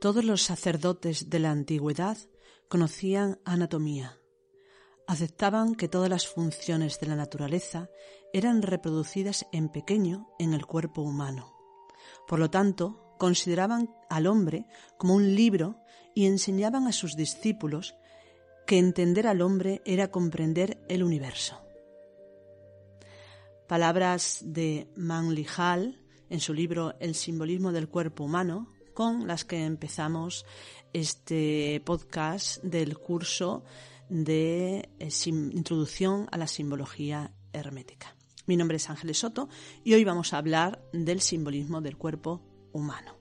Todos 0.00 0.24
los 0.24 0.40
sacerdotes 0.42 1.28
de 1.28 1.40
la 1.40 1.50
antigüedad 1.50 2.16
conocían 2.68 3.38
anatomía. 3.44 4.18
Aceptaban 5.06 5.74
que 5.74 5.88
todas 5.88 6.08
las 6.08 6.26
funciones 6.26 6.98
de 7.00 7.06
la 7.06 7.16
naturaleza 7.16 7.90
eran 8.32 8.62
reproducidas 8.62 9.44
en 9.52 9.68
pequeño 9.68 10.30
en 10.38 10.54
el 10.54 10.64
cuerpo 10.64 11.02
humano. 11.02 11.52
Por 12.26 12.38
lo 12.38 12.48
tanto, 12.48 13.14
consideraban 13.18 13.90
al 14.08 14.26
hombre 14.26 14.64
como 14.96 15.14
un 15.14 15.34
libro 15.34 15.76
y 16.14 16.24
enseñaban 16.24 16.86
a 16.86 16.92
sus 16.92 17.14
discípulos 17.14 17.94
que 18.66 18.78
entender 18.78 19.26
al 19.26 19.42
hombre 19.42 19.82
era 19.84 20.10
comprender 20.10 20.82
el 20.88 21.02
universo. 21.02 21.60
Palabras 23.68 24.38
de 24.46 24.88
Manly 24.96 25.46
Hall 25.58 26.02
en 26.30 26.40
su 26.40 26.54
libro 26.54 26.94
El 27.00 27.14
simbolismo 27.14 27.70
del 27.70 27.90
cuerpo 27.90 28.24
humano, 28.24 28.72
con 28.94 29.26
las 29.26 29.44
que 29.44 29.64
empezamos 29.64 30.44
este 30.92 31.80
podcast 31.84 32.62
del 32.62 32.98
curso 32.98 33.64
de 34.08 34.88
eh, 34.98 35.10
introducción 35.26 36.28
a 36.32 36.38
la 36.38 36.46
simbología 36.46 37.32
hermética. 37.52 38.16
Mi 38.46 38.56
nombre 38.56 38.78
es 38.78 38.90
Ángeles 38.90 39.18
Soto 39.18 39.48
y 39.84 39.94
hoy 39.94 40.04
vamos 40.04 40.32
a 40.32 40.38
hablar 40.38 40.82
del 40.92 41.20
simbolismo 41.20 41.80
del 41.80 41.96
cuerpo 41.96 42.42
humano. 42.72 43.19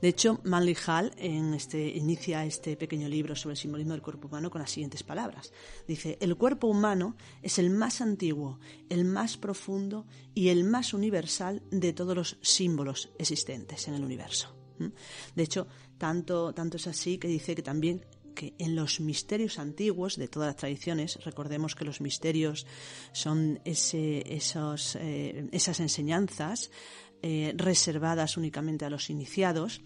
De 0.00 0.08
hecho, 0.08 0.40
Manly 0.44 0.76
Hall 0.86 1.12
en 1.16 1.54
este, 1.54 1.88
inicia 1.88 2.44
este 2.44 2.76
pequeño 2.76 3.08
libro 3.08 3.34
sobre 3.36 3.54
el 3.54 3.58
simbolismo 3.58 3.92
del 3.92 4.02
cuerpo 4.02 4.28
humano 4.28 4.50
con 4.50 4.60
las 4.60 4.70
siguientes 4.70 5.02
palabras. 5.02 5.52
Dice, 5.86 6.18
el 6.20 6.36
cuerpo 6.36 6.66
humano 6.66 7.16
es 7.42 7.58
el 7.58 7.70
más 7.70 8.00
antiguo, 8.00 8.58
el 8.88 9.04
más 9.04 9.36
profundo 9.36 10.06
y 10.34 10.48
el 10.48 10.64
más 10.64 10.94
universal 10.94 11.62
de 11.70 11.92
todos 11.92 12.16
los 12.16 12.38
símbolos 12.42 13.10
existentes 13.18 13.88
en 13.88 13.94
el 13.94 14.04
universo. 14.04 14.54
¿Mm? 14.78 14.86
De 15.34 15.42
hecho, 15.42 15.66
tanto, 15.98 16.52
tanto 16.52 16.76
es 16.76 16.86
así 16.86 17.18
que 17.18 17.28
dice 17.28 17.54
que 17.54 17.62
también 17.62 18.04
que 18.36 18.54
en 18.58 18.76
los 18.76 19.00
misterios 19.00 19.58
antiguos 19.58 20.16
de 20.16 20.28
todas 20.28 20.48
las 20.48 20.56
tradiciones, 20.56 21.18
recordemos 21.24 21.74
que 21.74 21.84
los 21.84 22.00
misterios 22.00 22.66
son 23.12 23.58
esos, 23.64 24.96
eh, 24.96 25.48
esas 25.50 25.80
enseñanzas 25.80 26.70
eh, 27.22 27.54
reservadas 27.56 28.36
únicamente 28.36 28.84
a 28.84 28.90
los 28.90 29.10
iniciados, 29.10 29.82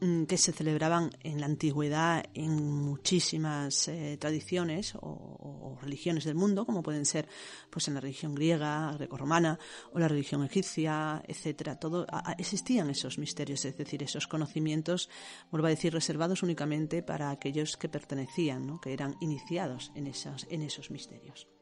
mm, 0.00 0.24
que 0.24 0.36
se 0.36 0.52
celebraban 0.52 1.10
en 1.20 1.40
la 1.40 1.46
antigüedad 1.46 2.24
en 2.34 2.56
muchísimas 2.56 3.88
eh, 3.88 4.16
tradiciones 4.18 4.94
o, 5.00 5.78
religiones 5.80 6.24
del 6.24 6.34
mundo, 6.34 6.64
como 6.64 6.82
pueden 6.82 7.04
ser 7.04 7.28
pues 7.68 7.88
en 7.88 7.94
la 7.94 8.00
religión 8.00 8.34
griega, 8.34 8.92
grecorromana 8.92 9.58
o 9.92 9.98
la 9.98 10.08
religión 10.08 10.42
egipcia, 10.42 11.22
etcétera. 11.26 11.78
Todo 11.78 12.06
existían 12.38 12.88
esos 12.88 13.18
misterios, 13.18 13.64
es 13.64 13.76
decir, 13.76 14.02
esos 14.02 14.26
conocimientos, 14.26 15.10
vuelvo 15.50 15.66
a 15.66 15.70
decir, 15.70 15.92
reservados 15.92 16.42
únicamente 16.42 17.02
para 17.02 17.30
aquellos 17.30 17.76
que 17.76 17.90
pertenecían, 17.90 18.66
¿no? 18.66 18.80
que 18.80 18.94
eran 18.94 19.16
iniciados 19.20 19.92
en 19.94 20.06
esos, 20.06 20.46
en 20.48 20.62
esos 20.62 20.90
misterios. 20.90 21.53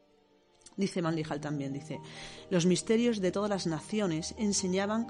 Dice 0.76 1.02
Mandijal 1.02 1.40
también, 1.40 1.72
dice, 1.72 2.00
los 2.50 2.66
misterios 2.66 3.20
de 3.20 3.30
todas 3.30 3.50
las 3.50 3.66
naciones 3.66 4.34
enseñaban 4.38 5.06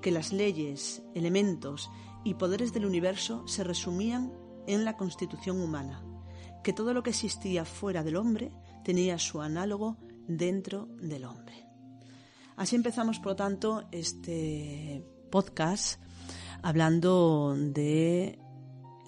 que 0.00 0.10
las 0.10 0.32
leyes, 0.32 1.02
elementos 1.14 1.90
y 2.24 2.34
poderes 2.34 2.72
del 2.72 2.86
universo 2.86 3.46
se 3.46 3.64
resumían 3.64 4.32
en 4.66 4.84
la 4.84 4.96
constitución 4.96 5.60
humana, 5.60 6.02
que 6.62 6.72
todo 6.72 6.94
lo 6.94 7.02
que 7.02 7.10
existía 7.10 7.64
fuera 7.64 8.02
del 8.02 8.16
hombre 8.16 8.52
tenía 8.84 9.18
su 9.18 9.40
análogo 9.40 9.98
dentro 10.26 10.86
del 11.00 11.24
hombre. 11.24 11.66
Así 12.56 12.76
empezamos, 12.76 13.18
por 13.18 13.28
lo 13.28 13.36
tanto, 13.36 13.84
este 13.90 15.04
podcast 15.30 16.00
hablando 16.62 17.56
de 17.56 18.38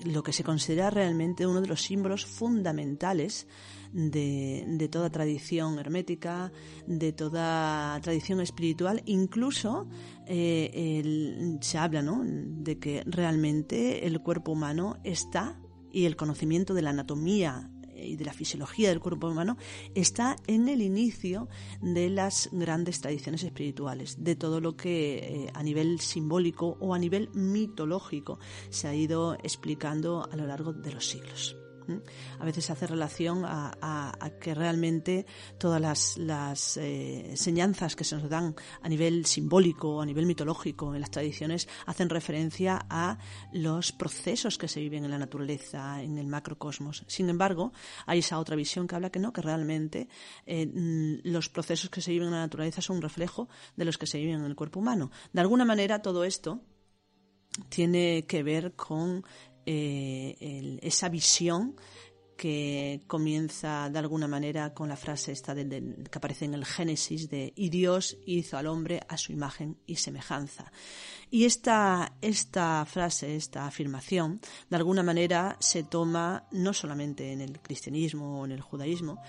lo 0.03 0.23
que 0.23 0.33
se 0.33 0.45
considera 0.45 0.91
realmente 0.91 1.47
uno 1.47 1.61
de 1.61 1.69
los 1.69 1.83
símbolos 1.83 2.27
fundamentales 2.27 3.47
de, 3.93 4.89
toda 4.91 5.11
tradición 5.11 5.79
hermética, 5.79 6.53
de 6.87 7.13
toda 7.13 7.99
tradición 8.01 8.41
espiritual, 8.41 9.03
incluso 9.07 9.89
eh, 10.27 11.57
se 11.61 11.79
habla 11.79 12.03
¿no? 12.03 12.23
de 12.25 12.79
que 12.79 13.05
realmente 13.07 14.07
el 14.07 14.21
cuerpo 14.21 14.53
humano 14.53 14.99
está 15.05 15.61
y 15.93 16.07
el 16.07 16.17
conocimiento 16.17 16.75
de 16.75 16.83
la 16.83 16.91
anatomía 16.91 17.71
y 18.05 18.17
de 18.17 18.25
la 18.25 18.33
fisiología 18.33 18.89
del 18.89 19.01
cuerpo 19.01 19.29
humano 19.29 19.57
está 19.95 20.37
en 20.47 20.69
el 20.69 20.83
inicio 20.83 21.49
de 21.81 22.11
las 22.11 22.49
grandes 22.53 23.01
tradiciones 23.01 23.43
espirituales, 23.43 24.23
de 24.23 24.37
todo 24.37 24.61
lo 24.61 24.77
que 24.77 25.19
eh, 25.19 25.51
a 25.55 25.63
nivel 25.63 26.01
simbólico 26.01 26.77
o 26.81 26.95
a 26.95 26.99
nivel 26.99 27.31
mitológico 27.35 28.39
se 28.71 28.89
ha 28.89 28.95
ido 28.95 29.35
explicando 29.43 30.29
a 30.31 30.37
lo 30.37 30.47
largo 30.47 30.73
de 30.73 30.93
los 30.93 31.07
siglos. 31.09 31.57
A 32.39 32.45
veces 32.45 32.71
hace 32.71 32.87
relación 32.87 33.45
a, 33.45 34.15
que 34.41 34.55
realmente 34.55 35.27
todas 35.59 36.17
las, 36.19 36.77
eh, 36.77 37.31
enseñanzas 37.31 37.97
que 37.97 38.05
se 38.05 38.17
nos 38.17 38.29
dan 38.29 38.55
a 38.83 38.89
nivel 38.89 39.27
simbólico, 39.27 40.01
a 40.01 40.07
nivel 40.07 40.27
mitológico 40.27 40.95
en 40.95 41.01
las 41.01 41.11
tradiciones, 41.11 41.69
hacen 41.87 42.09
referencia 42.09 42.87
a 42.89 43.19
los 43.53 43.93
procesos 43.93 44.59
que 44.59 44.69
se 44.69 44.81
viven 44.81 45.05
en 45.05 45.11
la 45.11 45.19
naturaleza, 45.19 46.03
en 46.03 46.19
el 46.19 46.27
macrocosmos. 46.27 47.05
Sin 47.07 47.29
embargo, 47.29 47.73
hay 48.07 48.21
esa 48.21 48.39
otra 48.39 48.57
visión 48.57 48.87
que 48.87 48.95
habla 48.95 49.11
que 49.11 49.19
no, 49.19 49.33
que 49.33 49.43
realmente 49.43 50.09
eh, 50.47 50.67
mm, 50.67 51.29
los 51.29 51.49
procesos 51.49 51.91
que 51.91 52.01
se 52.01 52.11
viven 52.11 52.29
en 52.29 52.35
la 52.35 52.41
naturaleza 52.41 52.83
son 52.83 52.97
un 52.97 53.03
reflejo 53.03 53.49
de 53.77 53.85
los 53.85 53.99
que 53.99 54.07
se 54.07 54.19
viven 54.19 54.41
en 54.41 54.45
el 54.47 54.57
cuerpo 54.57 54.81
humano. 54.81 55.11
De 55.33 55.41
alguna 55.41 55.65
manera, 55.65 56.03
todo 56.03 56.25
esto 56.25 56.61
tiene 57.69 58.25
que 58.27 58.43
ver 58.43 58.75
con 58.75 59.25
eh, 59.67 60.79
esa 60.83 61.09
visión 61.09 61.77
que 62.37 63.03
comienza 63.07 63.89
de 63.91 63.99
alguna 63.99 64.27
manera 64.27 64.75
con 64.75 64.89
la 64.89 64.97
frase 64.97 65.33
esta 65.33 65.55
que 65.55 66.19
aparece 66.19 66.45
en 66.45 66.55
el 66.55 66.65
Génesis 66.65 67.29
de 67.31 67.53
y 67.55 67.69
Dios 67.69 68.17
hizo 68.27 68.57
al 68.59 68.67
hombre 68.67 69.01
a 69.09 69.17
su 69.17 69.33
imagen 69.33 69.79
y 69.87 69.97
semejanza. 69.97 70.73
Y 71.31 71.45
esta, 71.45 72.17
esta 72.21 72.85
frase, 72.85 73.37
esta 73.37 73.67
afirmación, 73.67 74.41
de 74.69 74.77
alguna 74.77 75.03
manera 75.03 75.57
se 75.61 75.85
toma 75.85 76.47
no 76.53 76.73
solamente 76.73 77.33
en 77.33 77.41
el 77.41 77.61
cristianismo 77.61 78.41
o 78.41 78.45
en 78.45 78.53
el 78.53 78.61
judaísmo, 78.61 79.21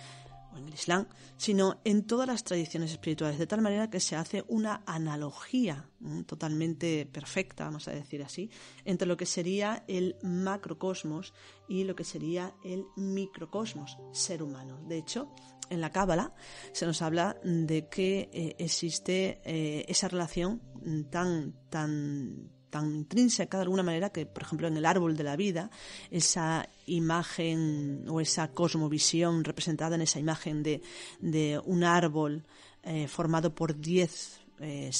en 0.57 0.67
el 0.67 0.73
Islam, 0.73 1.07
sino 1.37 1.79
en 1.83 2.03
todas 2.03 2.27
las 2.27 2.43
tradiciones 2.43 2.91
espirituales, 2.91 3.39
de 3.39 3.47
tal 3.47 3.61
manera 3.61 3.89
que 3.89 3.99
se 3.99 4.15
hace 4.15 4.43
una 4.47 4.83
analogía 4.85 5.89
totalmente 6.25 7.05
perfecta, 7.05 7.65
vamos 7.65 7.87
a 7.87 7.91
decir 7.91 8.23
así, 8.23 8.49
entre 8.83 9.07
lo 9.07 9.17
que 9.17 9.25
sería 9.25 9.83
el 9.87 10.15
macrocosmos 10.21 11.33
y 11.67 11.83
lo 11.83 11.95
que 11.95 12.03
sería 12.03 12.53
el 12.63 12.85
microcosmos, 12.95 13.97
ser 14.11 14.43
humano. 14.43 14.79
De 14.87 14.97
hecho, 14.97 15.31
en 15.69 15.81
la 15.81 15.91
Cábala 15.91 16.33
se 16.71 16.85
nos 16.85 17.01
habla 17.01 17.37
de 17.43 17.87
que 17.87 18.29
eh, 18.31 18.55
existe 18.59 19.41
eh, 19.45 19.85
esa 19.87 20.07
relación 20.07 20.61
tan, 21.09 21.55
tan, 21.69 22.51
tan 22.69 22.93
intrínseca 22.93 23.57
de 23.57 23.63
alguna 23.63 23.83
manera 23.83 24.09
que, 24.09 24.25
por 24.25 24.43
ejemplo, 24.43 24.67
en 24.67 24.77
el 24.77 24.85
árbol 24.85 25.15
de 25.15 25.23
la 25.23 25.35
vida, 25.35 25.69
esa 26.11 26.67
imagen 26.85 28.05
o 28.07 28.21
esa 28.21 28.51
cosmovisión 28.51 29.43
representada 29.43 29.95
en 29.95 30.01
esa 30.01 30.19
imagen 30.19 30.63
de, 30.63 30.81
de 31.19 31.61
un 31.65 31.83
árbol 31.83 32.43
eh, 32.83 33.07
formado 33.07 33.55
por 33.55 33.79
diez 33.79 34.39
eh, 34.59 34.91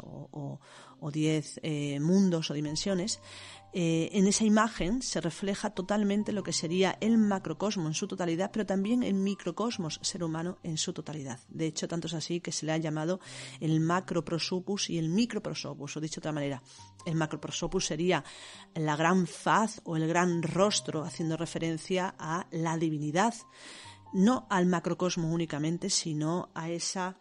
o, 0.00 0.60
diez 1.12 1.60
eh, 1.62 2.00
mundos 2.00 2.50
o 2.50 2.54
dimensiones, 2.54 3.20
eh, 3.78 4.08
en 4.16 4.26
esa 4.26 4.44
imagen 4.44 5.02
se 5.02 5.20
refleja 5.20 5.68
totalmente 5.68 6.32
lo 6.32 6.42
que 6.42 6.54
sería 6.54 6.96
el 7.02 7.18
macrocosmos 7.18 7.88
en 7.88 7.92
su 7.92 8.08
totalidad, 8.08 8.50
pero 8.50 8.64
también 8.64 9.02
el 9.02 9.12
microcosmos 9.12 10.00
ser 10.02 10.24
humano 10.24 10.56
en 10.62 10.78
su 10.78 10.94
totalidad. 10.94 11.40
De 11.48 11.66
hecho, 11.66 11.86
tanto 11.86 12.06
es 12.06 12.14
así 12.14 12.40
que 12.40 12.52
se 12.52 12.64
le 12.64 12.72
ha 12.72 12.78
llamado 12.78 13.20
el 13.60 13.80
macroprosopus 13.80 14.88
y 14.88 14.96
el 14.96 15.10
microprosopus, 15.10 15.94
o 15.94 16.00
dicho 16.00 16.20
de 16.20 16.22
otra 16.22 16.32
manera, 16.32 16.62
el 17.04 17.16
macroprosopus 17.16 17.84
sería 17.84 18.24
la 18.74 18.96
gran 18.96 19.26
faz 19.26 19.82
o 19.84 19.96
el 19.96 20.08
gran 20.08 20.42
rostro, 20.42 21.04
haciendo 21.04 21.36
referencia 21.36 22.14
a 22.18 22.46
la 22.52 22.78
divinidad, 22.78 23.34
no 24.14 24.46
al 24.48 24.64
macrocosmos 24.64 25.30
únicamente, 25.30 25.90
sino 25.90 26.48
a 26.54 26.70
esa 26.70 27.20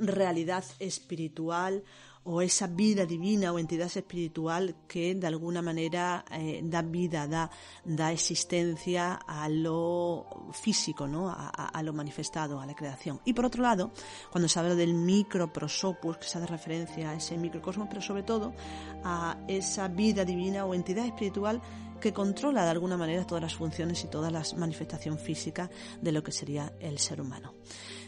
realidad 0.00 0.64
espiritual 0.80 1.84
o 2.24 2.40
esa 2.40 2.66
vida 2.68 3.04
divina 3.04 3.52
o 3.52 3.58
entidad 3.58 3.90
espiritual 3.94 4.76
que 4.86 5.14
de 5.14 5.26
alguna 5.26 5.60
manera 5.60 6.24
eh, 6.30 6.60
da 6.62 6.82
vida, 6.82 7.26
da, 7.26 7.50
da 7.84 8.12
existencia 8.12 9.14
a 9.26 9.48
lo 9.48 10.50
físico, 10.52 11.08
¿no? 11.08 11.30
A, 11.30 11.82
lo 11.82 11.92
manifestado, 11.92 12.60
a 12.60 12.66
la 12.66 12.74
creación. 12.74 13.20
Y 13.24 13.32
por 13.32 13.46
otro 13.46 13.62
lado, 13.62 13.90
cuando 14.30 14.48
se 14.48 14.58
habla 14.58 14.74
del 14.74 14.94
microprosopus, 14.94 16.18
que 16.18 16.26
se 16.26 16.38
hace 16.38 16.46
referencia 16.46 17.10
a 17.10 17.14
ese 17.14 17.36
microcosmos, 17.36 17.88
pero 17.88 18.00
sobre 18.00 18.22
todo 18.22 18.54
a 19.02 19.38
esa 19.48 19.88
vida 19.88 20.24
divina 20.24 20.64
o 20.64 20.74
entidad 20.74 21.06
espiritual 21.06 21.60
que 22.00 22.12
controla 22.12 22.64
de 22.64 22.70
alguna 22.70 22.96
manera 22.96 23.26
todas 23.26 23.42
las 23.42 23.54
funciones 23.54 24.02
y 24.04 24.08
todas 24.08 24.32
las 24.32 24.56
manifestaciones 24.56 25.22
físicas 25.22 25.70
de 26.00 26.12
lo 26.12 26.22
que 26.22 26.32
sería 26.32 26.72
el 26.80 26.98
ser 26.98 27.20
humano. 27.20 27.54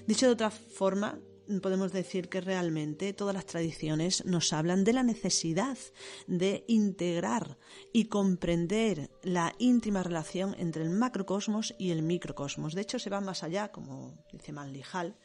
Dicho 0.07 0.27
de 0.27 0.33
otra 0.33 0.51
forma, 0.51 1.19
podemos 1.63 1.93
decir 1.93 2.29
que 2.29 2.41
realmente 2.41 3.13
todas 3.13 3.35
las 3.35 3.47
tradiciones 3.47 4.25
nos 4.25 4.53
hablan 4.53 4.85
de 4.85 4.93
la 4.93 5.03
necesidad 5.03 5.79
de 6.27 6.65
integrar 6.69 7.59
y 7.93 8.07
comprender 8.07 9.11
la 9.23 9.55
íntima 9.59 10.03
relación 10.03 10.55
entre 10.59 10.83
el 10.83 10.91
macrocosmos 10.91 11.75
y 11.79 11.91
el 11.91 12.03
microcosmos. 12.03 12.75
De 12.75 12.83
hecho, 12.83 12.99
se 12.99 13.11
va 13.11 13.21
más 13.21 13.43
allá, 13.43 13.73
como 13.73 14.25
dice 14.33 14.53
Manlijal, 14.53 15.17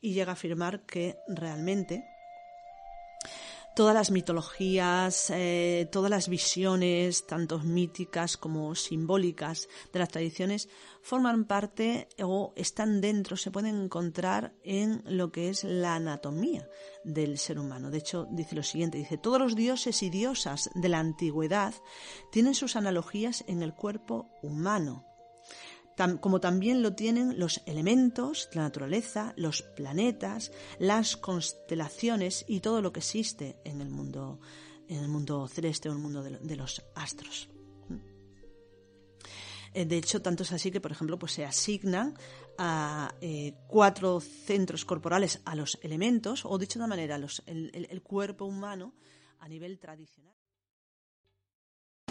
y 0.00 0.12
llega 0.12 0.32
a 0.32 0.34
afirmar 0.34 0.84
que 0.86 1.16
realmente 1.28 2.04
todas 3.74 3.94
las 3.94 4.10
mitologías, 4.10 5.30
eh, 5.30 5.88
todas 5.90 6.10
las 6.10 6.28
visiones, 6.28 7.26
tanto 7.26 7.58
míticas 7.58 8.36
como 8.36 8.74
simbólicas 8.74 9.68
de 9.92 9.98
las 9.98 10.08
tradiciones, 10.08 10.68
forman 11.02 11.44
parte 11.44 12.08
o 12.22 12.52
están 12.56 13.00
dentro, 13.00 13.36
se 13.36 13.50
pueden 13.50 13.82
encontrar 13.82 14.54
en 14.62 15.02
lo 15.06 15.32
que 15.32 15.48
es 15.48 15.64
la 15.64 15.96
anatomía 15.96 16.68
del 17.04 17.38
ser 17.38 17.58
humano. 17.58 17.90
De 17.90 17.98
hecho, 17.98 18.26
dice 18.30 18.54
lo 18.54 18.62
siguiente, 18.62 18.98
dice, 18.98 19.18
todos 19.18 19.40
los 19.40 19.56
dioses 19.56 20.02
y 20.02 20.10
diosas 20.10 20.70
de 20.74 20.88
la 20.88 21.00
antigüedad 21.00 21.74
tienen 22.30 22.54
sus 22.54 22.76
analogías 22.76 23.44
en 23.48 23.62
el 23.62 23.74
cuerpo 23.74 24.30
humano 24.42 25.04
como 26.20 26.40
también 26.40 26.82
lo 26.82 26.94
tienen 26.94 27.38
los 27.38 27.62
elementos 27.66 28.48
la 28.52 28.62
naturaleza, 28.62 29.32
los 29.36 29.62
planetas, 29.62 30.52
las 30.78 31.16
constelaciones 31.16 32.44
y 32.48 32.60
todo 32.60 32.82
lo 32.82 32.92
que 32.92 33.00
existe 33.00 33.56
en 33.64 33.80
el 33.80 33.90
mundo, 33.90 34.40
en 34.88 34.98
el 34.98 35.08
mundo 35.08 35.48
celeste 35.48 35.88
o 35.88 35.92
en 35.92 35.98
el 35.98 36.02
mundo 36.02 36.22
de, 36.22 36.56
los 36.56 36.84
astros. 36.94 37.48
Eh, 39.72 39.84
de 39.84 39.96
hecho, 39.96 40.22
tanto 40.22 40.44
es 40.44 40.52
así 40.52 40.70
que, 40.70 40.80
por 40.80 40.92
ejemplo, 40.92 41.18
pues 41.18 41.32
se 41.32 41.44
asignan 41.44 42.14
a 42.58 43.12
eh, 43.20 43.54
cuatro 43.66 44.20
centros 44.20 44.84
corporales 44.84 45.40
a 45.44 45.56
los 45.56 45.78
elementos, 45.82 46.44
o 46.44 46.56
dicho 46.58 46.78
de 46.78 46.84
una 46.84 46.94
manera, 46.94 47.16
el 47.16 48.02
cuerpo 48.02 48.44
humano 48.44 48.94
a 49.40 49.48
nivel 49.48 49.78
tradicional. 49.78 50.43